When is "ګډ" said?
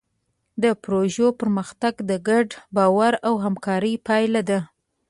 2.29-2.47